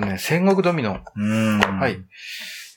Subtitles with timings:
[0.00, 1.00] とね、戦国ドミノ。
[1.16, 1.58] うん。
[1.58, 1.98] はい。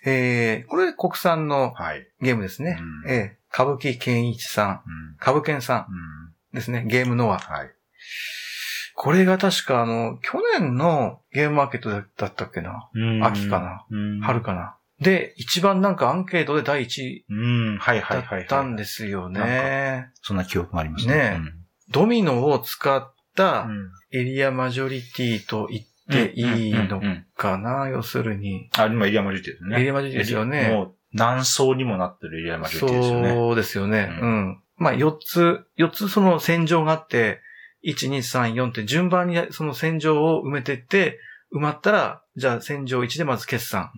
[0.06, 2.08] えー、これ国産のはい。
[2.22, 2.80] ゲームですね。
[3.06, 5.16] うんえー、歌舞伎健一さん、うん。
[5.22, 6.56] 歌舞伎さんうん。
[6.56, 6.84] ですね。
[6.88, 7.38] ゲームノア。
[7.40, 7.70] はい。
[8.96, 12.90] これが確かあの、去年のゲームマーケットだったっけな。
[12.94, 13.86] うん秋かな。
[13.90, 14.20] うん。
[14.22, 14.78] 春かな。
[15.00, 17.78] で、一番なんかアンケートで第一位うん。
[17.80, 18.44] はいはいだはい。
[18.44, 20.10] ったんですよね。
[20.22, 21.42] そんな記憶がありますねね。
[21.90, 23.92] ドミノを使ったうん。
[24.12, 27.02] エリアマジョリティと言っていいの
[27.36, 28.70] かな、要するに。
[28.78, 29.80] あ、今エリアマジョリティですね。
[29.80, 33.30] エリアマジョリティですよねもう何層にもなってるエリアマジョリティですよね。
[33.30, 34.10] そうですよね。
[34.22, 34.62] ううんん。
[34.78, 37.42] まあ、4つ、4つその戦場があって、
[37.84, 41.20] 1、2、3、4って順番にその戦場を埋めてって、
[41.54, 43.92] 埋まったら、じゃあ戦場1でまず決算。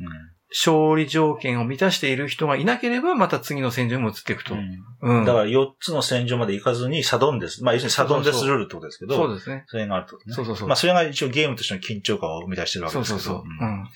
[0.55, 4.53] 勝利条件を満たしている人がいなければ、また次の戦場にも移っていくと。
[4.53, 5.25] うんうん。
[5.25, 7.63] だから4つの戦場まで行かずにサドンデス。
[7.63, 9.63] まあ要するにサドンデスルールってことですけど、そうですね。
[9.67, 10.35] それがあるってことね。
[10.35, 13.19] そうそうそうまあそれが一応ゲームとしての緊張感を生み出してるわけそうですけど。
[13.19, 13.43] そうそう。
[13.43, 13.87] うん。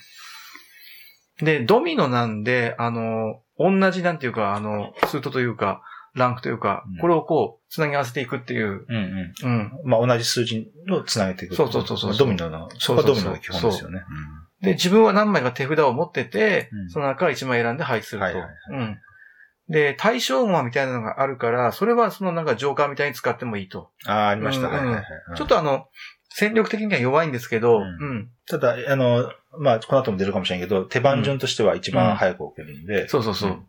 [1.46, 5.82] で、ドミノなんで、あの、同じなんていうか、あの、スートというか、
[6.14, 8.84] ランクというかうん、これをこう、つなぎ合わせていくっていう。
[8.88, 9.48] うんうん。
[9.48, 9.72] うん。
[9.84, 11.54] まあ同じ数字をつなげていく。
[11.54, 14.00] そうそうそうそうまあドミノの、そうそうそうこれはドミノの基本ですよね。
[14.62, 18.24] で、自分は何枚か手札を持ってて、うんその中から1枚選んで配置すると。
[18.24, 18.98] はいはいはいうん。
[19.68, 23.90] で、対象馬みたいなのがあるから、それはそのなんかジョーカーみたいに使ってもいいと。
[24.06, 24.68] うんああ、ありました。
[24.68, 25.04] うんはいはいはい
[25.36, 25.88] ちょっとあの、
[26.30, 28.30] 戦力的には弱いんですけど、ううんん。
[28.46, 33.08] ただ、あの、まあ、この後も出るかもしれないけど、手番順としては一番早く置けるんで。
[33.08, 33.50] そうそうそう。
[33.50, 33.66] うん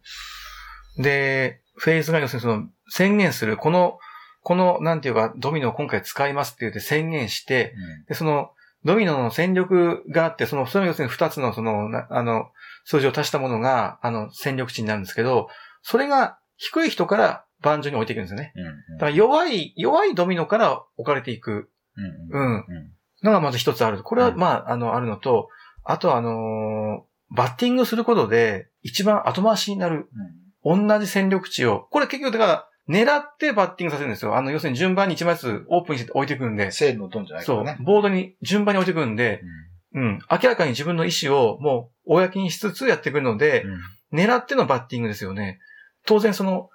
[0.97, 3.99] で、フェーズが要するにその宣言する、この、
[4.43, 7.73] この、なんていうか、ドミノを今回使いますって言って宣言して、
[8.07, 8.51] で、その、
[8.85, 12.49] ドミノの戦力があって、その、それ要するに二つのその、なあの、
[12.85, 15.49] 数字を足したものが、あの、戦力値になるんですけど、
[15.81, 18.53] それが低い人から盤上に置いていくんですよね。
[18.55, 18.73] うんうん。
[18.95, 21.69] だから弱い、弱いドミノから置かれていく。
[21.97, 22.51] うんうん。
[22.51, 22.55] うん。
[22.55, 22.65] うん。
[23.23, 24.01] のがまず一つある。
[24.03, 24.37] これは、うん。
[24.37, 25.49] まあ、あの、あるのと、
[25.83, 30.09] あとあのーバッティングすることで、一番後回しになる、
[30.63, 34.35] 同じ戦力値を、これ結局、だから、狙ってバッティングさせるんですよ。
[34.35, 37.63] あの、要するに順番に1枚ずつオープンにして置いてくるんで、せーのドンじゃないかそう。
[37.63, 39.41] らね。、ボードに順番に置いてくるんで、
[39.93, 43.65] うん、明らかに自分の意思をもう、公にしつつやってくるので、
[44.11, 45.59] 狙ってのバッティングですよね。
[46.05, 46.69] 当然その、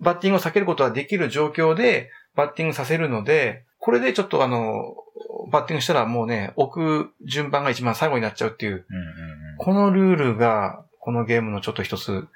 [0.00, 4.94] バッティングを避けることはできる状況で、バッティングさせるので、これでちょっとあの、
[5.50, 12.28] バッティングしたらもうね、置く順番が一番最後になっちゃうっていう、うんうんこのルールが、このゲームのちょっと一つ、うん。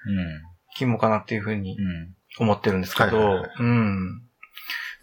[0.75, 4.23] 肝かなっていうふうにうんうん思ってるんですけど、はいはいはいうん。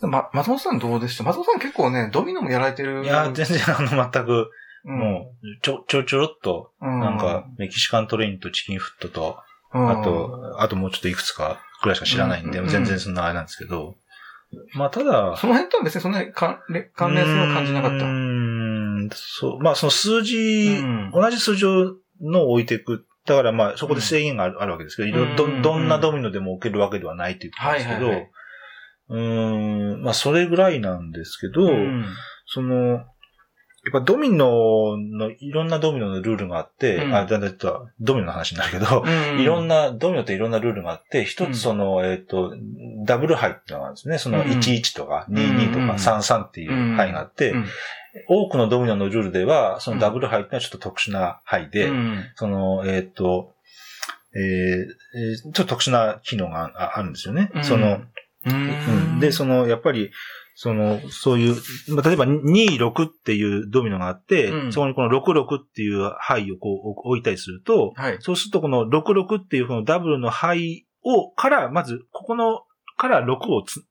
[0.02, 1.24] ま、松本さんどうでした？
[1.24, 3.04] 松本さん結構ね、ドミノもやられてる。
[3.04, 4.50] いや、全然あの、全く、
[4.86, 9.38] うん、もう、ちょ、ちょちょろっと、うん、なんか、メキシカントレインとチキンフットと、
[9.74, 13.96] うん、あと、あともうちょっといくつかくらいしか知らないんで、うん全然そんなあれなんですけど、
[14.74, 17.98] まあ、ただ、その辺とは別にそんなに関連関連性は感じなかった？
[17.98, 21.66] うーん、そう、まあその数字、うん同じ数字
[22.22, 23.06] のを置いていく。
[23.30, 25.36] だからまあそこで制限がある,、あるわけですけど、いろうん。
[25.36, 28.16] ど、どんなドミノでも置けるわけではないっていうことですけど、はいはい。
[28.16, 28.30] はい
[29.10, 32.06] うーん、まあそれぐらいなんですけど、うん。
[32.46, 33.06] その、
[33.86, 37.16] やっぱドミノの、いろんなドミノのルールがあって、うん。
[37.16, 39.40] あ、だんだんとドミノの話になるけど、うん。
[39.40, 41.54] いろんな、ドミノっていろんなルールがあって、一うん。
[41.54, 42.54] つその、えっ、と、
[43.06, 44.18] ダブルハイっていうのがあるんですね。
[44.18, 44.46] そのうん。
[44.46, 45.88] 11とか22とうん。
[45.88, 47.66] か33っていうハイがあって、うん
[48.28, 52.24] 多くのドミノのルールでは、そのダブルハイっていうのはちょっと特殊なハイで、うん。
[52.36, 53.54] その、えっ、と、
[54.36, 57.52] えーえーちょっと特殊な機能がああるんですよね。
[57.54, 57.64] うん。
[57.64, 58.04] その、う
[58.46, 59.18] うん。
[59.18, 60.12] んで、その、やっぱり、
[60.56, 61.56] その、そういう、
[61.96, 64.74] まあ例えば26っていうドミノがあって、うん。
[64.74, 68.18] そこにこの66っていうハイをこう置いたりすると、はい。
[68.20, 72.64] そうするとこの66っていうこのダブルのハイを、から、まず、ここの、
[73.00, 73.82] から6をつ、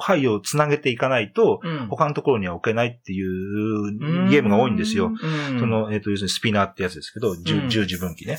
[0.00, 5.06] ハイをつなげていかないと、うん他のところには置けないっていうゲームが多いんですよ。。
[5.06, 8.38] うんそ、の、えっ、と、要するにスピナーってやつですけど、十うん十字分岐ね。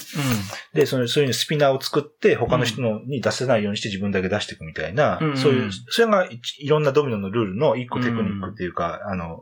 [0.73, 9.41] で、その、そういうスピナーを作って、他の人のに出せないようにして自分だけ出していくみたいな、うんそういう、それがいいろんなドミノのルールの一個テクニックっていうか、あの、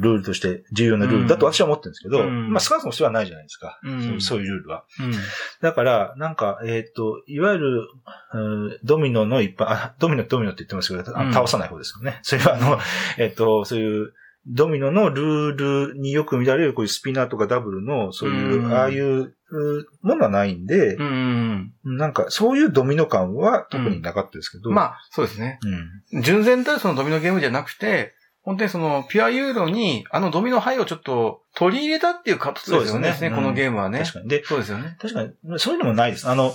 [0.00, 3.80] ルールとして重要なルールだと私は思ってるんですけど、うんまあ少なくともそれはないじゃないですか。
[3.84, 4.84] うんそういうルールは。
[5.00, 5.12] うん
[5.60, 7.88] だから、なんか、えっ、と、いわゆる、
[8.34, 12.20] うんドミノの一般、あ、ドミノ、ドミノって言ってますけど、倒さない方ですよね。
[12.22, 12.78] それは、あの、
[13.18, 14.12] えっ、と、そういう、
[14.46, 21.72] ドミノのルールによく見られる、こういうスピナーとかダブルの、そういう、うんああいううものはないんでう、ん。
[21.84, 24.70] なんか、そういうドミノ感は特になかったですけど。
[24.70, 25.58] まあ、そうですね。
[26.12, 26.22] うん。
[26.22, 33.08] 純然たるそのドミノゲームじゃなくて、本当にその、ピュアユーロに、あのドミノハイをちょっと取り入れたっていう形ですよね。
[33.08, 34.00] ですねこのゲームはね。
[34.00, 34.28] 確かに。
[34.28, 34.96] で、そうですよね。
[35.00, 36.28] 確かに、そういうのもないです。
[36.28, 36.52] あの、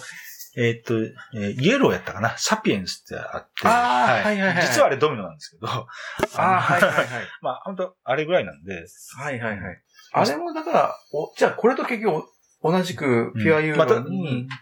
[0.58, 2.36] えっ、と、えーイエローやったかな？
[2.38, 3.68] サピエンスってあって。
[3.68, 5.68] あーはいはいはい実はあれドミノなんですけど。
[5.68, 5.86] あ
[6.36, 7.08] あ、はいはいはい。
[7.42, 8.86] まあ、本当あれぐらいなんで。
[9.20, 9.82] はいはいはい。
[10.14, 12.28] あれもだから、おじゃあこれと結局
[12.64, 14.56] 同じくピュアユーロに、た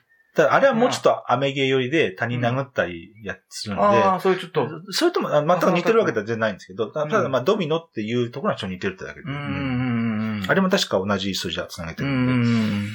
[0.44, 9.28] だあれはもうちょっとアメゲー寄りで他人殴ったりやするので、ああ、そういうちょっと、それともあ全く似てるわけでは全然ないんですけど、ただまあドミノっていうところはちょっと似てるってだけで。
[9.28, 12.34] あれも確か同じ数字は繋げてうるんで。
[12.34, 12.48] んう
[12.88, 12.90] ん。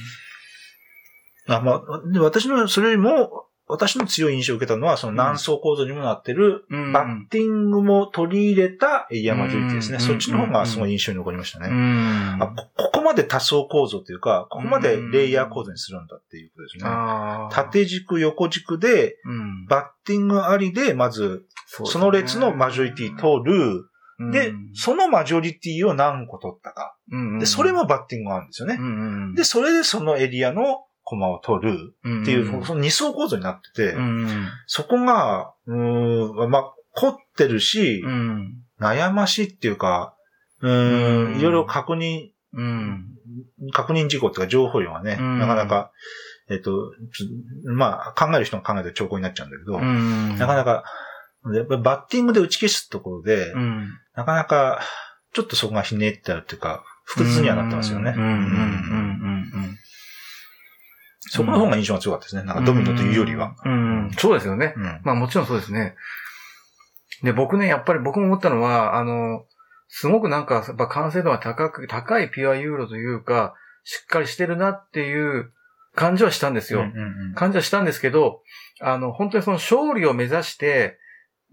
[1.48, 6.92] あまあ、で私の、それよりも、私の強い印象を受けたのは、その何層構造にもなってる、うん。
[6.92, 9.94] バッティングも取り入れたエリアマジョリティですね。
[9.94, 11.68] うんそっちの方がすごい印象に残りましたうね。
[11.68, 12.42] ん。
[12.42, 16.90] あこここまで多層構造というか、ここまでレイヤー構造にするんだっていうことですね。
[17.50, 19.66] 縦軸、横軸で、うん。
[19.66, 23.86] バッティングありで、まず、そその列のマジョリティ取る。
[24.32, 26.94] で、そのマジョリティを何個取ったか。
[27.10, 28.78] うん、で、それもバッティングがあるんですよね
[29.34, 38.54] で、それでそのエリアのコマを取るっっていう、その二層構造になってて、うんそこが、うーん、まあ、凝ってるし、うん。
[38.80, 40.14] 悩ましいっていうか、
[40.62, 43.06] うーうんん、いろいろ確認、うん。
[43.72, 45.38] 確認事項っていうか情報量がね、うん。
[45.40, 45.90] なかなか、
[46.48, 50.36] えっと、ちょまあ、考える人が考えた兆候になっちゃうんだけど、うん。
[50.36, 50.84] なかなか、
[51.52, 53.88] やっぱりバッティングで打ち消すところで、うん。
[54.14, 54.80] なかなか、
[55.32, 58.14] ちょっとそこがひねってあるっていうか、不屈にはなってますよね。
[58.16, 58.34] うんうんうん。
[58.34, 59.19] うん
[61.30, 62.42] そこの方が印象が強かったですね。
[62.42, 63.54] なんかドミノというよりは。
[63.64, 64.74] うんうんそうですよね。
[64.76, 65.00] うん。
[65.04, 65.94] まあもちろんそうですね。
[67.22, 69.44] で、僕ね、やっぱり僕も思ったのは、あの、
[69.86, 73.54] すごくなんか、やっぱ完成度が高く、高いピュアユーロというか、
[73.84, 75.52] しっかりしてるなっていう
[75.94, 76.80] 感じはしたんですよ。
[76.80, 78.42] うんうん感じはしたんですけど、
[78.80, 80.98] あの、本当にその勝利を目指して、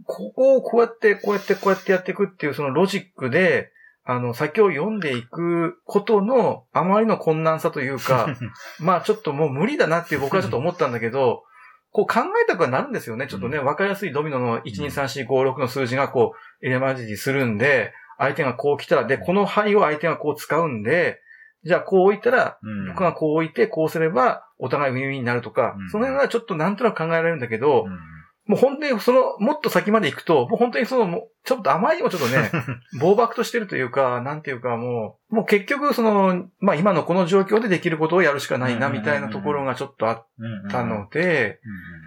[0.05, 3.71] ここをこうやって、こうやって、こうやってやっていくっていうそのロジックで、
[4.09, 8.27] あの、先を読んでいくことのあまりの困難さというか、
[8.79, 11.43] まあちょっともう無理だなっていう僕はちょっと思ったんだけど、
[11.91, 13.27] こう考えたくはなるんですよね。
[13.27, 21.19] ちょっとね、うわかりやすいドミノの1、2、3、4、5、6の数字がこう、エレマジにするんで、相手がこう来たら、で、この範囲を相手がこう使うんで、
[21.63, 22.87] じゃあこう置いたら、うん。
[22.87, 25.89] 僕がこう置いて、こうすれば、お互いウィンウィンになるとか、うん。
[25.89, 28.16] その辺はちょっとなんとなく考えられるんだけど、うん
[28.47, 32.51] もう本当にその、もっと先まで行くと、もう本当にその、もうちょっと甘いにもちょっとね、
[32.99, 40.25] 暴漠としてるというか、なんていうかもう、もう結局その、まあ今のこの状況でできることをやるしかないな、うんみたいなところがちょっとあっ
[40.71, 41.59] たので、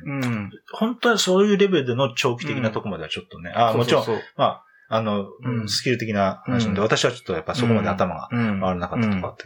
[0.04, 0.50] うんうん。
[0.72, 4.04] 本当はそういうレベルでの長期的なところまではちょっとね、あもちろん、
[4.36, 5.68] まあ、あの、うん。
[5.68, 6.80] スキル的な話で、うん。
[6.80, 9.44] 私はちょっとやっぱそこまで頭が回らなかったとこあって。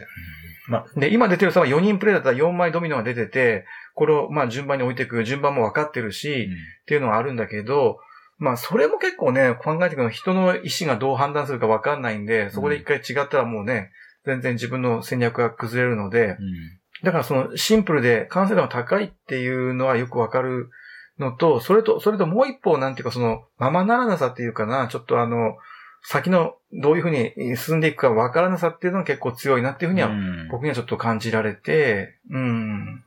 [0.67, 6.49] まあ、で、今出てる差は4人プレイだったら4枚ドミノが出てて、これをまあ順番に置いていく、順番も分かってるし、
[6.81, 7.99] っていうのがあるんだけど、
[8.39, 13.91] まあそれも結構ね、考えていくの人の意思がどう判断するか分かんないんで、そこで一回違ったらもうね、
[14.25, 16.37] 全然自分の戦略が崩れるので、
[17.03, 20.71] だからそのシンプルで完成度が高いっていうのはよくわかる
[21.19, 25.57] のと、それと、それともう一方なんていうかその、ままならなさっていうかな、ちょっとあの、
[26.03, 33.03] 先のどういうふうに進んでいくかわからなさっていうのが結構強いなっていうふうには、うん僕にはちょっと感じられて、うん。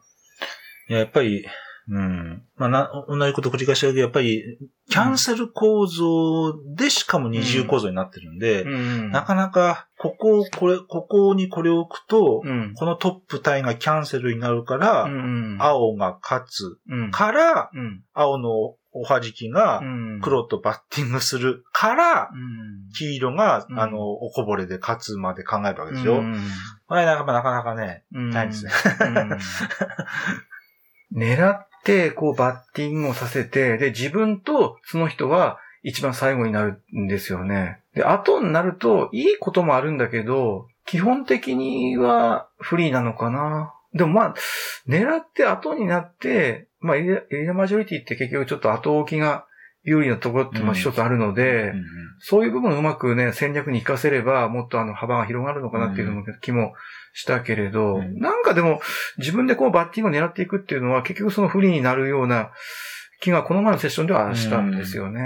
[0.88, 1.46] いややっぱり、
[1.90, 2.42] うん。
[2.56, 4.58] まあ、な、同じこと繰り返しだけど、やっぱり、
[4.90, 9.10] キャンセル構造でしかも二重構造になってるんで、うん。
[9.10, 12.74] なかなか、ここを、これ、ここにこれを置くと、うん。
[12.74, 15.56] このトップ帯がキャンセルになるから、うん。
[15.60, 17.10] 青が勝つうん。
[17.10, 18.02] から、うん。
[18.12, 18.50] 青の
[18.92, 20.20] おはじきがうん。
[20.20, 22.92] 黒とバッティングするから、うん。
[22.92, 26.18] 黄色が、うんあの、おこぼれで勝つまで考えるわけですよ。
[26.18, 26.36] うん
[26.86, 28.72] これなかなかなかね、うん大変ですね。
[29.00, 29.38] うん
[31.12, 37.80] 狙って、こう、バッティングをさせて、で、自分とその人は一番最後になるんですよね。
[37.94, 43.74] で、後になると、いいこともあるんだけど、基本的にはフリーなのかな。
[43.94, 44.34] でもまあ、
[44.86, 49.46] 狙って後になって、まあ、エリアエリアマジョリティって結局ちょっと後置きが
[49.88, 51.84] 有利なところってまあ一つあるので、うん
[52.20, 56.74] そういう部分をうまくね、戦略に活かせれば、もっとあの幅が広がるのかなっていうのも気も
[57.12, 58.80] したけれど、うんなんかでも、
[59.18, 62.50] 自分でこうバッティングを狙っていくっていうのは、結局その不利になるような
[63.20, 65.20] 気がこの前のセッションではしたんですよね。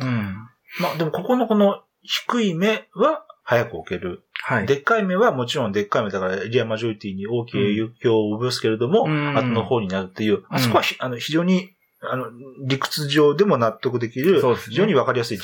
[0.00, 0.34] うん。
[0.80, 4.22] まあでもここのこの低い目は早く置ける。
[4.44, 4.66] はい。
[4.66, 12.26] でっかい目はもちろんでっかい目だからエリアマジョリティに大きい影響を及ぼすけれども、うん後の方になるっていう、あそこはひあの非常にあの
[12.64, 15.38] 理屈上でも納得できる、非常にわかりやすい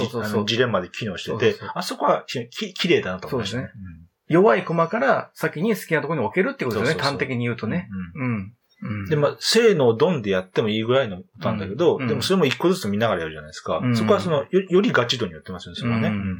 [0.46, 3.70] ジレンマで機能しててあそこはき綺麗だなと思いましたね。
[4.28, 7.02] 弱い駒から先に好きなところに置けるってことですよね。
[7.02, 7.88] 端的に言うとね。
[8.14, 8.52] うん。
[9.08, 13.78] で、まあ、性能ドンでやってもいいぐらいのことなんだけど、うんでもそれも一個ずつ見ながらやるじゃないですか。
[13.78, 16.08] うんそこはそのよ、よりガチ度によってますよね、それはね。
[16.08, 16.38] うん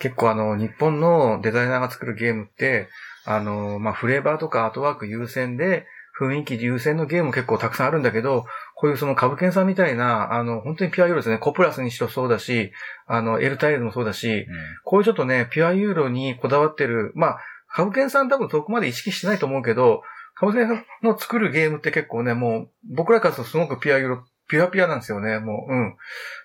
[0.00, 2.88] 結構あの、日本のデザイナーが作るゲームって、
[3.26, 5.86] あの、まあ、フレーバーとかアートワーク優先で、
[6.20, 11.38] 雰囲気優先のゲーム結構たくさんあるんだけど、こういうその株券さんみたいな、あの、本当にピュアユーロですね。
[11.38, 12.72] コプラスにしろそうだし、
[13.06, 14.46] あの、エルタイルもそうだし、
[14.84, 17.38] こういうちょっとね、ピュアユーロにこだわってる、まあ、
[17.72, 20.02] カブケンさん多分そこまで意識してないと思うけど、
[20.34, 25.96] カブケンさんの作るゲームって結構ね、もう、僕らからするとすごくピュアユロ、ピュアピュアなんですよね、もう、うん。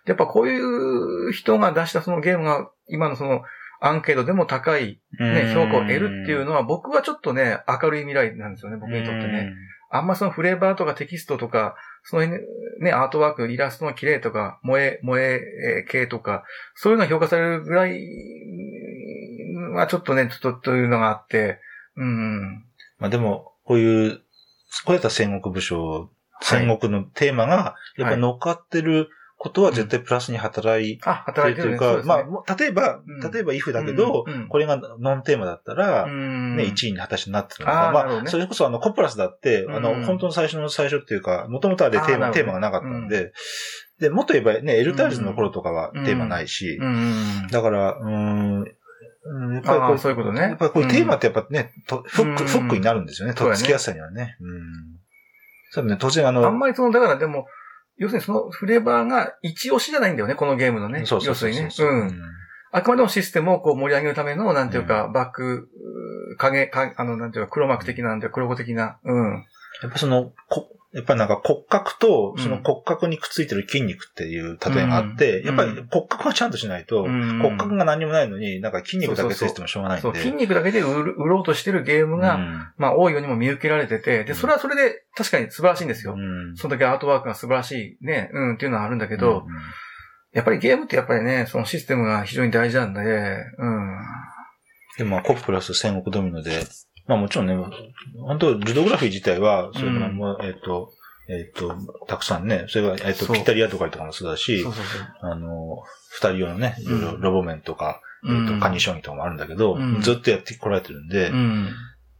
[0.05, 3.41] やっぱこういう人が出したそのゲームが、今のその、
[3.79, 9.53] アンケートでも高い、ね、評価を得るっていうのは、僕はちょっとね、明るい未来なんですよね、僕にとってね。
[9.89, 12.27] あんまそのフレーバーとかテキストとか、その
[12.79, 16.43] ね、アートワーク、イラストが綺麗とか、萌え、萌え系とか、
[16.75, 17.99] そういうのが評価されるぐらい
[19.73, 21.59] はちょっとね、ちょっとというのがあって、
[21.95, 22.65] うん。
[22.99, 24.17] まあでも、こういう、
[24.85, 26.09] こうやった戦国武将、
[26.41, 31.05] 戦国のテーマが、やっぱ乗っかってることは絶対プラスに働いて
[31.49, 33.01] るというか、まあ、例えば、
[33.31, 37.91] 例えば if だけど、これがノンテーマだったら、ね、1位に果たしてなってるのか。
[37.93, 43.33] まあ、それこそあの、コプラスだって、あの、本当の最初の最初っていうか、もともとあれテーマ、テーマがなかったんで、
[43.99, 46.79] で、もっと言えばね、エルタージズの頃とかはテーマないし、
[47.51, 48.65] だから、うん、
[49.55, 50.41] やっぱりこうそういうことね。
[50.41, 53.33] やっぱりこういうテーマってやっぱね、フック、フックになるんですよね。
[53.33, 54.37] とっつきやすさにはね。
[54.39, 54.61] うん。
[55.71, 56.45] そうね、当然あの。
[56.45, 57.47] あんまりその、だからでも、
[57.97, 61.05] 要するにそのフレーバーが一押しじゃないんだよね、このゲームのね。
[61.05, 62.11] そうそうそう要するにね。
[62.11, 62.21] うん。
[62.71, 65.69] あくまでもシステムをこう盛り上げるための、なんていうか、バック、
[66.37, 69.45] 影、影、あの、なんていうか、黒幕的な、なんていうか、黒子的な、うん。
[69.81, 80.01] やっぱその、こ、やっぱなんか骨格と、その骨格にくっついてる筋肉っていう例えがあって、うん、やっぱり骨格がちゃんとしないと、うん、骨格が何もないのに、なんか筋肉だけついてもしょうがないんで。
[80.03, 86.15] そう筋肉だけで売ろうとしてるゲームが、うん、まあ多いようにも見受けられてて、で、それはそれで確かに素晴らしいんですよ。
[86.55, 89.45] その時アートワークが素晴らしいね、うんっていうのはあるんだけど、
[90.31, 93.97] やっぱりゲームってやっぱりね、そのシステムが非常に大事なんで、うん。
[94.97, 96.61] で、まあ、コップラス戦国ドミノで、
[97.07, 97.55] まあもちろんね、
[98.19, 100.91] 本当ルドグラフィー自体は、それからも、うん、えっ、と、
[101.27, 101.75] えっ、と、
[102.07, 105.31] たくさんね、それが、えっ、と、ピタリアとかとかもそうだし、そうそうそう。
[105.31, 111.69] あの、二人用のね、いろいろロボ面とか、うん、えっ、と、カニ将棋とかもあるんだけど、うん、ずっとやってこられてるんで、うん、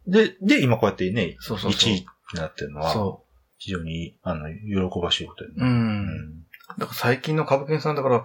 [0.06, 1.92] で、で、今こうやってね、そうそうそう。
[1.92, 3.18] 1位になってるのは、
[3.58, 5.62] 非常に、あの、喜ばしいことだよね。
[5.62, 6.42] うん。
[6.78, 8.24] だから最近の株券さんだから、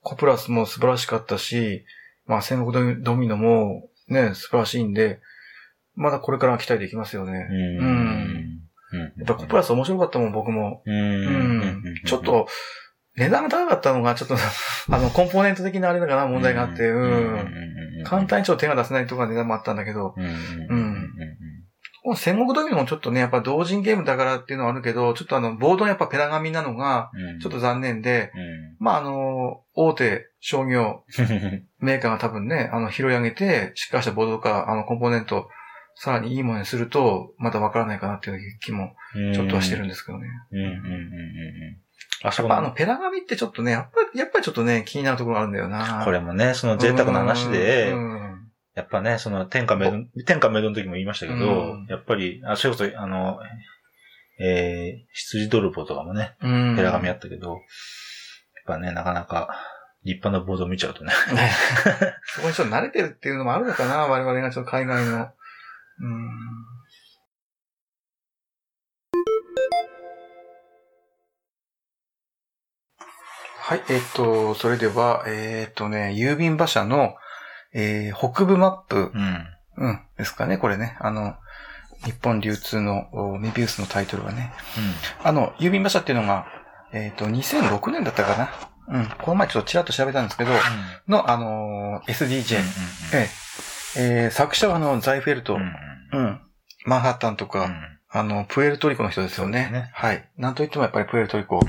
[0.00, 1.84] コプラスも素晴らしかったし、
[2.26, 5.20] まあ、戦国ドミノもね、素晴らしいんで、
[5.94, 7.48] まだこれから期待できますよね。
[7.50, 8.62] うん。
[9.18, 10.82] やっぱコプラス面白かったもん、僕も。
[10.84, 11.82] うん。
[12.04, 12.46] ちょっと、
[13.16, 14.36] 値段が高かったのが、ちょっと
[14.90, 18.04] あの、コンポーネント的なあれだかな、問題があって、うん。
[18.04, 20.22] 簡単にちょっと手が出せないとか値段もあったんだけど、う
[20.76, 21.10] ん。
[22.04, 28.32] この戦国ドミノもちょっとね、やっぱ同人ゲームだからっていうのはあるけど、ちょっとあの、ボードやっぱペラ紙なのが、ちょっと残念で、
[28.80, 31.04] まああの、大手商業
[31.78, 35.48] メーカーが多分ね、あの、拾い上げて、しっかりしたボードか、あの、コンポーネント、
[35.94, 38.94] さらにいいものにすると、またわからないかなっていう気も、
[39.34, 40.26] ちょっとはしてるんですけどね。
[40.52, 41.82] うんうんうんうん。
[42.24, 46.02] あ、そうあの、ペラ紙ってちょっとね、やっぱり、やっぱりちょっとね、気になるところあるんだよな。
[46.04, 47.94] これもね、その贅沢な話で、
[48.74, 53.38] やっぱね、その天下メドン、天下メドンの時も言いましたけど、やっぱり、あ、それこそ、あの、
[54.40, 57.58] えー、羊泥棒とかもね、ペラ紙あったけど、やっ
[58.66, 59.50] ぱね、なかなか、
[60.04, 61.12] 立派なボードを見ちゃうとね。
[62.26, 65.30] そこにちょっと慣れてるっていうのもあるのかな、我々がちょっと海外の。
[66.00, 66.52] うん。
[73.64, 77.14] はい、えっ、と、それでは、えっ、とね、郵便馬車の、
[77.72, 79.46] えー、北部マップ、うん、
[79.76, 80.96] うん、ですかね、これね。
[81.00, 81.34] あの、
[82.04, 83.06] 日本流通の
[83.40, 84.52] メビウスのタイトルはね。
[85.20, 86.46] うん、あの、郵便馬車っていうのが、
[86.92, 88.36] えっ、ー、と、2006年だったか
[88.88, 88.98] な。
[88.98, 89.06] うん。
[89.06, 90.58] この前ちょっとちらっと調べたんですけど、うん、
[91.08, 92.70] の、あのー、SDJ、うんうんう
[93.16, 95.60] ん、ええー、作者はあの、ザイフェルト、うん、
[96.12, 96.40] うん、
[96.84, 97.70] マンハッタンとか、
[98.10, 99.70] あの、プエルトリコの人ですよね。
[99.72, 100.28] ねはい。
[100.36, 101.60] なんといってもやっぱりプエルトリコ。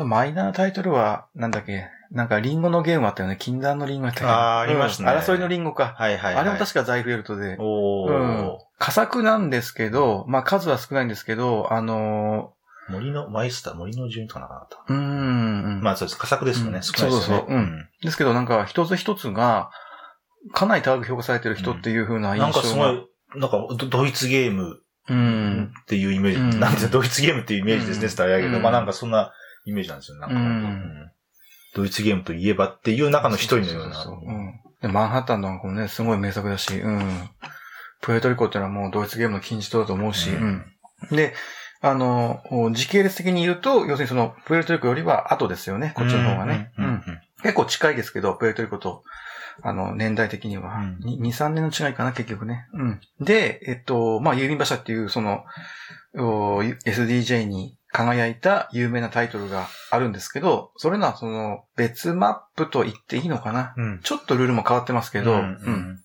[0.00, 0.08] うん。
[0.08, 3.36] マイナーなタイトルは、なんだっけ、なんかリンゴのゲームあったよね。
[3.38, 4.32] 禁断のリンゴあったよね。
[4.32, 5.94] ああ、ありましたね、争いのリンゴか。
[5.96, 7.56] はいはい、はい、あれも確かザイフェルトで。
[7.58, 8.58] おうん。
[8.78, 12.57] 佳作なんですけど、まあ数は少ないんですけど、あのー、
[12.90, 14.92] 森の、マイスター、森の順とかなかった？
[14.92, 15.80] うん。
[15.82, 16.18] まあそうです。
[16.18, 16.78] 佳作ですよね。
[16.78, 17.40] うん、少ないですよね。
[17.40, 17.56] そうそうそう。
[17.56, 17.88] うん。
[18.02, 19.70] ですけどなんか一つ一つが、
[20.52, 23.08] かなり高く評価されてる人っていう風な印象が、なんかすごい、
[23.40, 24.80] なんかドイツゲーム
[25.80, 29.32] っていうイメージ、うん、なんでドイツゲームっていうイメージですね、伝え上げど、まあなんかそんな
[29.64, 31.10] イメージなんですよ、なんか、うん。
[31.74, 33.94] ドイツゲームといえばっていう中の一人のような。
[33.94, 34.16] そう
[34.80, 37.28] でマンハッタンのこね、すごい名作だし、うん。
[38.00, 40.64] プエルトリコってのはもうドイツゲームの金字塔だと思うし、うん。
[41.10, 41.34] で、
[41.80, 42.42] あの、
[42.72, 46.72] 時系列的に言うと、要するにその、プエルトリコよりは後ですよね、こっちの方がね。
[46.78, 47.02] うん。
[47.42, 49.04] 結構近いですけど、プエルトリコと。
[49.60, 50.76] あの、年代的には。
[50.76, 52.66] うん、2、3年の違いかな、結局ね。
[52.72, 53.00] うん。
[53.20, 55.44] で、えっと、まあ、郵便馬車っていう、その、
[56.14, 66.02] SDJ に輝いた有名なタイトルがあるんですけど、それのはその別マップと言っていいのかな、うん、ちょっとルールも変わってますけど、うん、うん、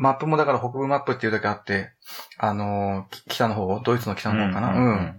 [0.00, 1.90] マップもだから北部マップっていうだけあって、
[2.38, 4.72] あのー、北の方、ドイツの北の方かな？
[4.72, 5.16] うん。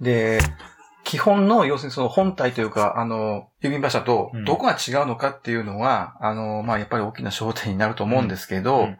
[0.00, 0.40] で、
[1.04, 8.98] 基本の、要するにその本体というか、あの、郵便馬車とどこが違うのかっていうのは、うん、あの、まあ、やっぱり大きな焦点になると思うんですけど、うんうん、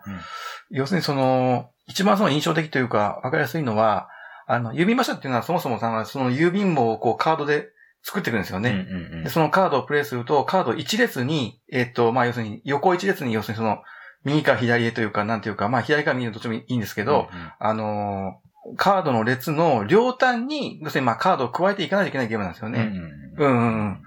[0.70, 4.08] 要するにその、一番その印象的というか、わかりやすいのは、
[4.46, 7.68] あの、郵便馬車っていうのはそもそもさ、その郵便網をこうカードで
[8.08, 8.70] 作っていくんですよね。
[8.70, 13.82] うんうんうん、でそのカードをプレイすると、カード一列に、えっ、と、まあ、要するに、横一列に、要するにその、
[14.24, 22.90] 右か左へというか、なんていうか、まあ、左か右のどっちもいいんですけど、うんうん、あのー、カードの列の両端に、要するにまあ、カードを加えていかないといけないゲームなんですよね。
[23.36, 24.02] うん、うん、うんうん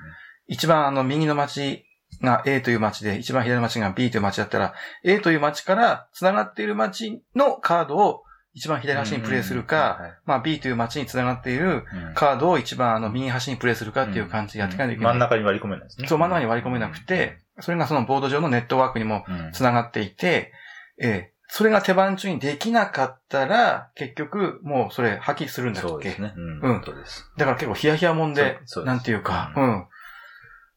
[0.48, 1.86] 一番あの、右の街
[2.24, 15.13] が A という街で、一番左の街が B という街だったら、A という街から繋がっている街のカードを一番左端にプレイするか、まあ B という街に繋がっているカードを一番あの右端にプレイするかっていう感じでやっていかないといけない。
[15.13, 16.08] 真ん中に割り込めないですね。
[16.08, 20.51] そう、真ん中に割り込めなくて、それがそのボード上のネットワークにも繋がっていて、
[21.00, 25.89] ええ、それが手番中にできなかったら、結局、もうそれ破棄するんだっけ？
[25.89, 26.34] そうですね。
[26.36, 26.81] うん。
[26.86, 27.31] そうです。
[27.38, 29.86] だから結構ヒヤヒヤもんで、なんていうか、うん。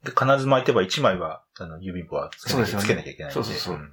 [0.04, 3.90] で、必ず巻いてば1枚は、あの、指棒はつけなきゃいけないそうですそうそう。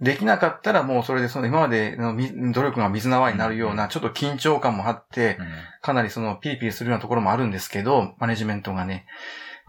[0.00, 2.16] できなかったらもうそれでその今までの
[2.52, 5.38] 努力が水縄になるようなちょっと緊張感もあって、
[5.82, 9.06] かなりそのピリピリするようなところもあるんですけど、マネジメントがね。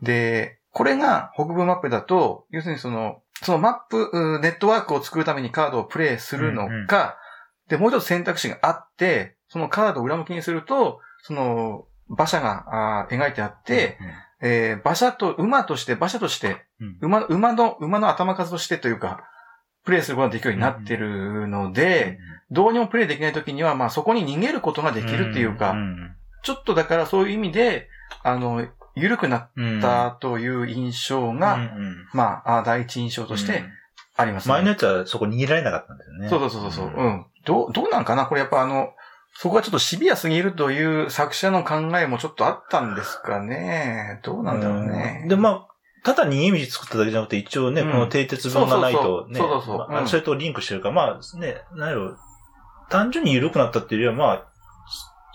[0.04, 7.18] で、これが北部マップだと、要するにその、そのマップ、ネットワークを作るためにカードをプレイするのか、
[7.68, 13.98] で、もう一つ選択肢があって、そのカードを裏向きにすると、その、馬車が描いてあって、
[14.42, 16.66] えー、馬車と、馬として、馬車として、
[17.02, 19.24] 馬、馬の、馬の頭数としてというか、
[19.90, 22.20] プレイすることができるようになってるので、
[22.52, 25.76] どうにもプレイできないときには、まあそこに逃げることができるっていうか、
[26.44, 27.90] ちょっとだからそういう意味で、
[28.22, 29.50] あの、緩くなっ
[29.82, 31.58] たという印象が、
[32.14, 33.64] まあ、第一印象として
[34.16, 34.54] ありますね。
[34.54, 36.30] 前のやつはそこ逃げられなかったんだよね。
[36.30, 36.86] そうそうそうそう。
[36.96, 37.26] うん。
[37.46, 38.28] どう、どうなんかな？
[38.28, 38.94] これやっぱあの、
[39.34, 44.20] そこがちょっとシビアすぎるという作者の考えもちょっとあったんですかね。
[44.24, 45.26] どうなんだろうね。
[45.28, 45.68] で、まあ、
[46.04, 52.18] ただ逃げ道作っただけじゃなくて、一応ね、うん、この低鉄分がないとね、そうそうそう、まあ、それとリンクしてるから、まあね、なんやろ、
[52.90, 54.46] 単純に緩くなったっていうよりは、まあ、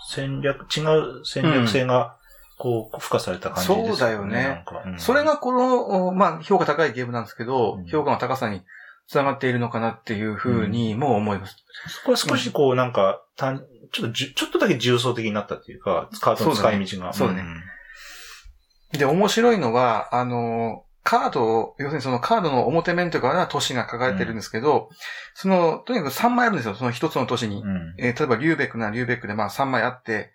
[0.09, 2.15] 戦略、違う戦略性が、
[2.57, 3.87] こう、付加された感じですね。
[3.89, 4.63] そうだよね。
[4.85, 8.61] うん、それがこの、まあ、評価高いゲームなんですけど、うん、評価の高さに
[9.07, 11.57] 繋がっているのかなっていうふうにも思います。
[11.89, 13.59] そこは少しこう、なんか、たん
[13.91, 17.13] ちょっとじゅ、ちょっとだけ重層的になったっていうか、カードの使い道が。
[17.13, 17.43] そうだね。
[18.97, 24.95] で、面白いのは、あの、カードを、要するにそのカードの表面とかは都市が書かれてるんですけど、うん、
[25.35, 27.61] その、とにかく3枚あるんですよ、その一つの都市に。
[27.61, 30.31] うん、えー、例えばリューベックならリューベックでまあ3枚あって、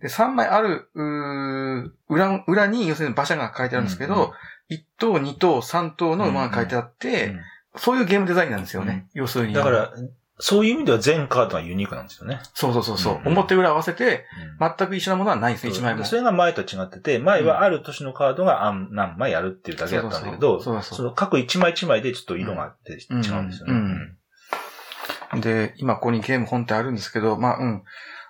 [0.00, 4.32] で、3枚ある、う裏、裏に、要するに馬車が書いてあるんですけど、
[4.70, 7.34] うん、1等、2等、3等の馬が書いてあって、
[7.76, 9.52] そういうゲームデザインなんですよね、要するに。
[9.52, 9.92] だから、
[10.38, 12.40] そういう意味では全カードはユニークなんですよね。
[12.54, 14.24] そうそうそうそう、うん、表裏合わせて、
[14.58, 16.04] 全く一緒なものはないんですね、一、枚も。
[16.04, 25.40] それが前と違ってて、前はある年のカードが何枚あるっていうだけだったんだけど、その各一枚一枚でちょっと色があって違うんですよね。
[25.40, 27.82] で、今ここにゲーム本ってあるんですけど、まあ、うん。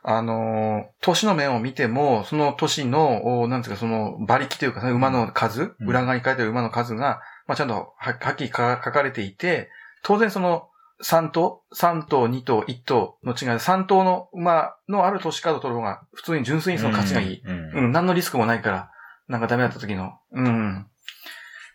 [0.07, 9.71] あのー、都市の面を見ても、その都市の、なんですか、その馬力というか、馬の数、裏側に書いてある馬の数が、まあ、ちゃんとははっきり書かれていて、
[10.03, 10.69] 当然その、
[11.05, 17.43] 3頭 ?3 頭、2頭、1頭の違いで、3頭の馬のある都市カードを取る方が、普通に純粋にその価値がいい。
[17.45, 18.91] うん、うん、何のリスクもないから、
[19.29, 20.15] なんかダメだった時の。
[20.33, 20.81] うん。
[20.81, 20.87] っ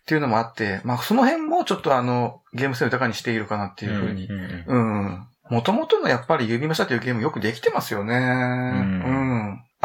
[0.07, 4.27] ていうのもあって、まあ、その辺もちょっとあの、ゲーム性を豊かにしているかなっていうふうに。
[4.27, 5.27] うん、うん。
[5.51, 8.15] もともとのやっぱり指馬車というゲームよくできてますよね。
[8.15, 9.03] うん。
[9.03, 9.28] うん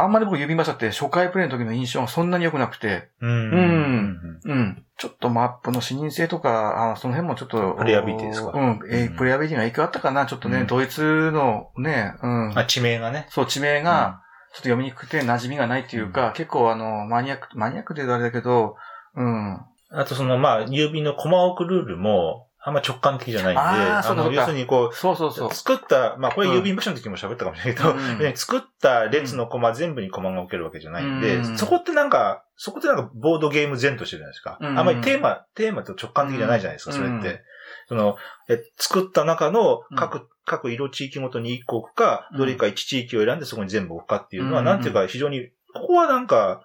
[0.05, 3.09] あんまり僕指馬車って初回プレイの時の印象がそんなに良くなくて。
[3.21, 3.31] うん。
[3.31, 4.41] うん。
[4.45, 4.85] うん。
[4.97, 7.75] ちょっとマップの視認性とか、あその辺もちょっと。
[7.79, 8.53] プレイアビリティですか？
[8.55, 8.81] うん。
[8.91, 10.27] えー、プレイアビリティが影響あったかな？
[10.27, 12.59] ちょっとね、うん、ドイツのね、うん。
[12.59, 13.27] あ、地名がね。
[13.31, 14.21] そう、地名が、
[14.53, 18.77] ちょっと読みにくくて馴染みがないっていうか、うん、結構あの、マニアック、マニアックで言うとあれだけど、
[19.17, 19.61] うん。
[19.91, 25.53] あとその、まあ、郵便のコマ送ルールも、あんま直感的じゃないんで、あの、要するにこう、そうそうそう。
[25.53, 34.59] 作った、まあこれ郵便部署の時も喋ったかもしれないけど、うん、作った列のコマ全部にコマが置けるわけじゃないんで、うん、そこってなんか、そこってなんかボードゲーム前としてるじゃないですか。
[34.63, 37.43] うん、あんまりテーマ、テーマと直感的じゃないじゃないですか、それって。
[37.87, 38.17] その、
[38.49, 46.63] え、作った中の各、各色地域ごとに1個置くか、どれか1地域を選んでそこに全部置くかっていうのは、なんていうか非常に、ここはなんか、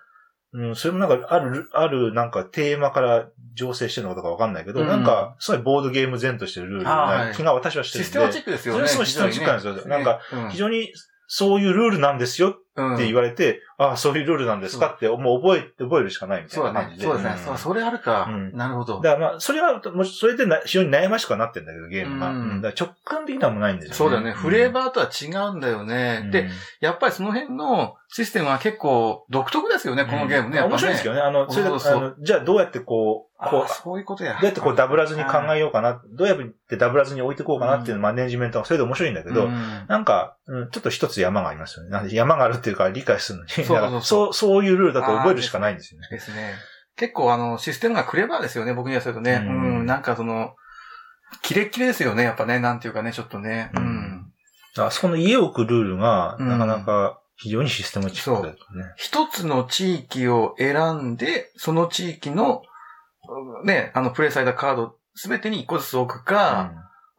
[0.51, 8.05] うん、それもなんか、ある、ある、なんか、テーマから醸成してるのかわかんないけど、うん、なんか、すごいボードゲーム前としてるルールな気が私はしてるんで。
[8.05, 8.79] システマチックですよね。
[8.79, 9.73] それすごいシステマチックなんですよ。
[9.75, 10.91] ね、なんか、非常に、
[11.27, 12.53] そういうルールなんですよっ
[12.95, 17.03] って言われて、うん、ああ、そういうルールなんですかって、もう覚え、覚えるしかないみたいな感じで。
[17.03, 17.29] そうだね。
[17.29, 17.57] そうですね。
[17.57, 18.29] それあるか。
[18.53, 19.01] なるほど。
[19.01, 22.19] だからまあ、それは、もそれで非常に悩ましくはなってんだけど、ゲーム
[22.61, 22.69] が。
[22.69, 23.95] だ直感的なもないんですよね。
[23.95, 24.31] そうだよね。
[24.31, 26.29] フレーバーとは違うんだよね。
[26.31, 30.61] で、やっぱりその辺のシステムは結構独特ですよね、このゲームね。
[30.61, 31.21] 面白いですけどね。
[31.21, 34.33] あの、それで、あの、じゃあどうやってこう、こう、そういうことや。
[34.33, 36.37] どうやってこうダブらずに考えようかな、どうやっ
[36.67, 42.09] てダブらずに置いていこうかなっていうマネジメントがそれで面白いんだけど、なんか、ちょっと一つ山がありますよね。
[42.11, 46.07] 山があるっていうか理解するのに、そうそうそういうルールだと覚えるしかないんですよね。
[46.11, 46.53] ですね。
[46.95, 49.41] 結構あの、システムがクレバーですよね、僕にはするとね。
[49.45, 50.55] うん、なんかその、
[51.41, 53.71] キレッキレですよね、やっぱね、なんていうかね、ちょっとね。
[53.75, 54.31] うん。
[54.77, 58.93] あそこの家を置くルールが、なかなか非常にシステムチックだよね。
[58.97, 62.63] 一つの地域を選んで、その地域の
[63.63, 66.71] ね、あの、プレイされたカード、すべてに一個ずつ置くか、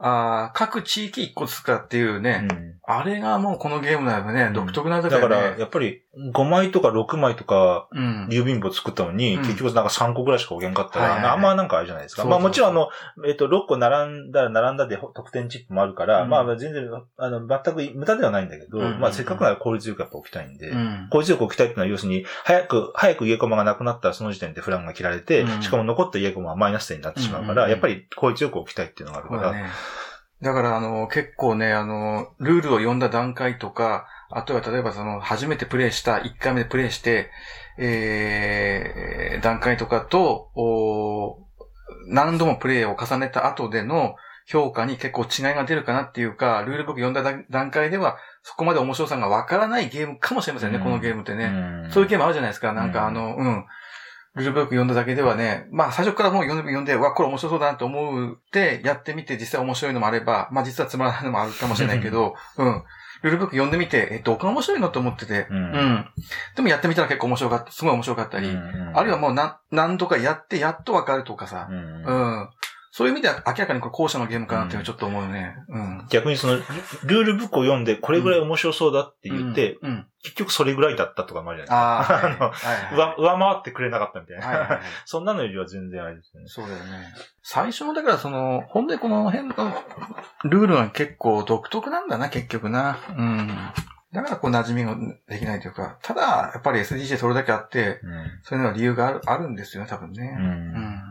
[0.03, 7.87] あ各地域一個ずつかっていうね、うん、あれがもうこのゲームならね、うん、独特なだ、ね、だから、やっぱり5枚とか6枚とか、
[8.31, 12.25] 郵便簿作ったのに、うん、結局なんか3個ぐらいしか置けんかったら、あんまなんかあれじゃないですか。
[12.25, 12.89] まあもちろんあの、
[13.27, 20.73] えっ、ー、と、6個並んだら並んだで得点チップもあるから、まあ全然、あの、全く無駄ではないんだけど、まあせっかくなら効率よくやっぱ置きたいんで、
[21.11, 29.55] 効率よく置きたいっていうのは要するに、早く、早く家駒がなくなったらその時点でフランが切られて、しかも残った家駒はマイナス点になってしまうから、やっぱり効率よく置きたいっていうのがあるから、
[30.43, 37.31] だから、あの、結構ね、あの、ルールを読んだ段階とか、あとは例えばその、初めてプレイした、1回目でプレイして、
[37.79, 41.39] えー、段階とかと、お
[42.07, 44.15] 何度もプレイを重ねた後での
[44.47, 51.53] 評価に結構違いが出るかなっていうか、ルールブック読んだ段階では、そこまで面白さがわからないゲームかもしれませんね、うん、このゲームってね。
[51.91, 52.73] そういうゲームあるじゃないですか。
[52.73, 53.67] なんかあの、うん。
[54.37, 62.85] ルールブック読んだだけではね、まあ最初からもう読んで、読んで、わ、これ面白そうだなと思って、やってみて実際面白いのもあれば、まあ実はつまらないのもあるかもしれないけど、うん。
[63.23, 66.07] ルールブック読んでみて、え、どこが面白いのと思ってて、うん、うん。
[66.57, 68.59] でもやってみたら結構面白かった、すごい面白かったり、うんう
[68.93, 72.13] ん、あるいはもう何、何度かやってやっとわかるとかさ、うん、う
[72.45, 72.49] ん
[72.93, 75.55] そういう意味では明らかにこれ後者のゲームかなっていうのはちょっと思うね。
[75.69, 76.07] うん。
[76.11, 82.67] 逆にその、ルールブックを読んでこれぐらい面白そうだって言って、うん、うん、結局それぐらいだったとかもあるじゃないですか。
[82.67, 84.47] ああ、はい、上回ってくれなかったみたいな。
[84.47, 86.49] はいはいはい、そんなのよりは全然あれですよね。
[86.49, 87.15] そうだよね。
[87.45, 89.55] 最初の、だからその、ほんでこの辺の
[90.45, 92.99] ルールは結構独特なんだな、結局な。
[93.17, 93.57] うん。
[94.13, 94.97] だからこう馴染みが
[95.29, 100.37] できないというか、ただ、やっぱり SDJ それだけあって、うん、そういうのは理由があるあるんですよね、多分ね。
[100.37, 101.10] うん、うん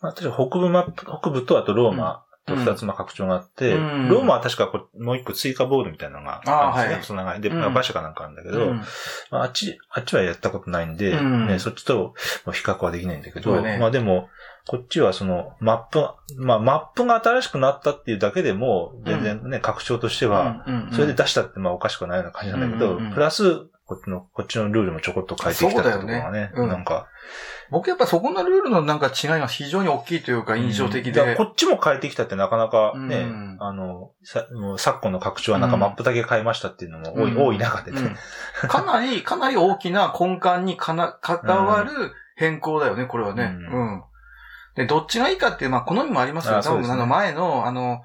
[0.00, 7.04] まあ、確か北部マップ、北部とあとローマと二つの拡張があって、うん、ローマは確かこもう一個追加ボードみたいなのがあるんですね。
[7.06, 7.40] その長い。
[7.40, 8.76] で、馬車かなんかあるんだけど、うん、
[9.30, 14.28] まあ、あっち、あっちはやったことないんで、ね、そっちと比較はできないんだけど、ね、まあでも、
[14.68, 16.04] こっちはそのマップ、
[16.36, 27.06] まあマップが新しくなったっていうだけでも、全然ね、拡張としては、それで出したってまあおかしくないような感じなんだけど、プラス、こっちの、こっちのルールもちょこっと変えてきたってところがね、なんか、
[27.70, 31.20] 僕やっぱそこのルールのなんか違いが非常に大きいというか印象的で。
[31.20, 34.46] うん、こっちも変えてきたってなかなかね、うん、あの、さ
[34.78, 38.16] 昨今の拡張はなんかマップだけ変えましたっていうのも多い、うん、多い中でね、
[38.68, 43.56] かなり、 かなり大きな根幹にかな、関わる変更だよね、これはね。
[43.72, 44.02] うん。
[44.76, 46.60] で、どっちがいいかっていう、まあ、好みもありますよ。
[46.62, 48.02] 多分、あの、前の、あの、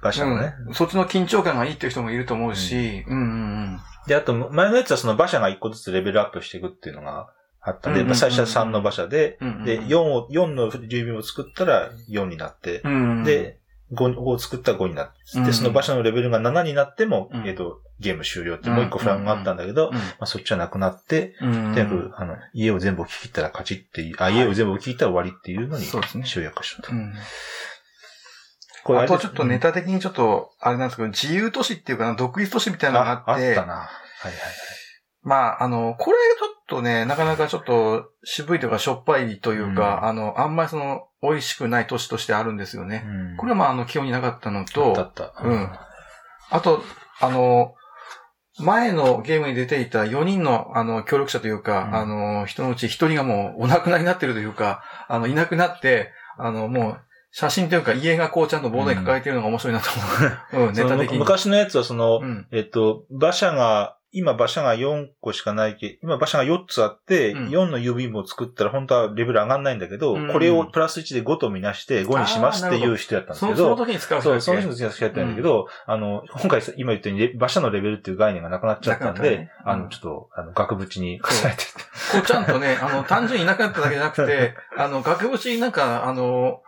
[0.00, 3.34] 場所のね、そっちの緊張感がいいっていう人もいると思うし、うん、うんうんう
[3.76, 3.80] ん。
[4.06, 7.28] で、あと、前のやつはその馬車が一個ずつレベルアップしていくっていうのが
[7.68, 7.90] あった。
[7.90, 12.82] んで、最初は3の馬車で、で、4を、4の住民を作ったら4になって、
[13.24, 13.58] で、
[13.92, 25.84] 5を作ったら5になって、で、その馬車のレベルが7になっても、えっと、ゲーム終了ってもう一個フランがあったんだけど、まあそっちはなくなって、全部、あの、家を全部置き切ったら勝ちっていう、あ、家を全部置き切ったら終わりっていうのに
[26.24, 26.92] 集約したと。
[28.84, 33.74] これあとちょっとネタ的にちょっと、あれなんですけど、自由都市っていうかな、独立都市みたいなのがあって、あったな。
[33.74, 34.52] はいはいはい。
[35.22, 43.04] まあ、あの、これちょっとね、なかなかちょっと渋いというかしょっぱいというか、うん、あの、あんまりその、美味しくない都市としてあるんですよね。
[43.04, 45.34] うん、これはまあ、あの、基本になかったのと、あった。
[45.42, 45.70] うん。
[46.50, 46.82] あと、
[47.20, 47.74] あの、
[48.60, 57.00] 前のゲームに出ていた4人の、あの、協力者というか、うん、あの、人のうち1人がもうお亡くなりになってるというか、あの、いなくなって、あの、もう、
[57.30, 59.90] 写真というか家がこうちゃんとボードに抱えてるのが面白いなと
[60.56, 60.68] 思う。
[60.68, 61.18] うん、ネタ的に。
[61.18, 81.64] 昔のやつはその、うん、えっと、馬車が今馬車が4個しかないけ、今馬車が4つあって、うん、4の指も作ったら本当はレベル上がんないんだけど、うん、これをプラス1で5とみなして5にしますっていう人やったんですけど、その時に使うそう、その人に使う人やったんだけど、うん、あの、今回今言ったように馬車のレベルっていう概念がなくなっちゃったんで、ね、あの、ちょっと、あの、額縁に重ねて
[82.12, 86.62] こうちゃんとね、あの、 単純にいなくなっただけじゃなくて、あの、額縁になんか、あの、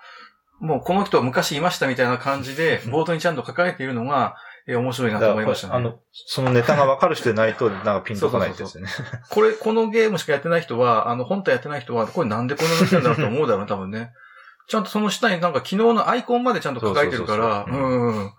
[0.61, 5.75] もうこの人は昔いましたみたいな感じで、ボードにちゃんと書かれているのが、え、面白いなと思いましたね。
[5.75, 8.91] あの、そのネタがわかる人でないと、なんかピンとこないですよね。
[9.31, 14.13] これ、このゲームしかやってない人は、あの、本体やってない人は、これなんでこんなのってんだろうと思うだろうね、 多分ね。
[14.69, 18.33] ちゃんとその下になんか昨日のアイコンまでちゃんと書いてるから、うん。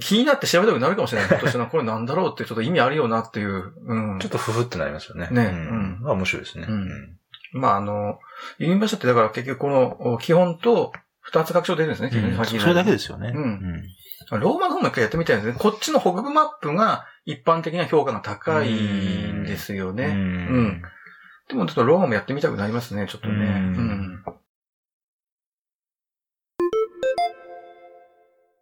[0.00, 1.28] 気になって調べたくなるかもしれない。
[1.28, 3.72] ひょっとしたらこれなんだろうってちょっと意味あるよなっていう。
[3.86, 4.18] うん。
[4.18, 5.28] ちょっとふふってなりますよね。
[5.30, 5.44] ね。
[5.52, 5.98] うん。
[6.02, 6.66] まあ面白いですね。
[6.68, 7.16] うん。
[7.52, 8.18] まああの、
[8.58, 13.32] ユニバーショってだから結局この基本と二つ拡張出るんですね、基本それだけですよね。
[13.34, 13.82] うん。
[14.30, 15.54] ローマの方も一回やってみたいですね。
[15.58, 20.06] こっちの北部マップが一般的な評価が高いんですよね。
[20.06, 20.82] うん。
[21.48, 23.34] でもちょっとローマもやってみたくなりますね、ちょっとね。
[23.34, 23.38] う
[23.80, 23.93] ん